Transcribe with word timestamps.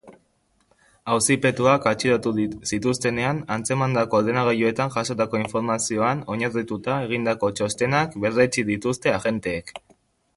Auzipetuak 1.15 1.83
atxilotu 1.89 2.31
zituztenean 2.69 3.41
atzemandako 3.55 4.19
ordenagailuetan 4.23 4.93
jasotako 4.95 5.41
informazioan 5.41 6.25
oinarrituta 6.37 6.97
egindako 7.09 7.51
txostenak 7.61 8.17
berretsi 8.25 8.65
dituzte 8.71 9.15
agenteek. 9.19 9.75